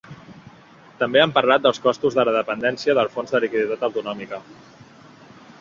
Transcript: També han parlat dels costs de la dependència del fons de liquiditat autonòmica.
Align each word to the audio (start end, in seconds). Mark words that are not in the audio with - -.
També 1.01 1.21
han 1.25 1.33
parlat 1.35 1.67
dels 1.67 1.81
costs 1.83 2.17
de 2.21 2.25
la 2.29 2.35
dependència 2.37 2.97
del 3.01 3.13
fons 3.19 3.37
de 3.37 3.45
liquiditat 3.45 3.89
autonòmica. 3.89 4.45